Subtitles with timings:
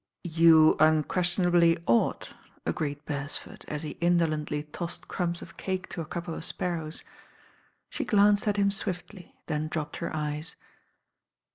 [0.23, 2.33] "You iir luestionably ought,"
[2.65, 7.03] agreed Beresford, as he indolently tossed crumbs of cake to a couple of sparrows.
[7.87, 10.55] She glanced at him swiftly, then dropped her eyes.